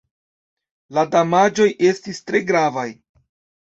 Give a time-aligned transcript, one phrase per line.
[0.99, 2.91] La damaĝoj estis tre gravaj.